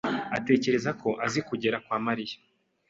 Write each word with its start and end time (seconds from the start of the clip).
atekereza 0.37 0.89
ko 1.01 1.09
azi 1.25 1.39
kugera 1.49 1.77
kwa 1.85 1.97
Mariya. 2.05 2.35